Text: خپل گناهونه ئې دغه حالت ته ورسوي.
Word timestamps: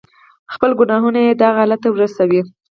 خپل 0.53 0.71
گناهونه 0.79 1.19
ئې 1.25 1.33
دغه 1.41 1.57
حالت 1.61 1.79
ته 1.83 1.89
ورسوي. 1.91 2.41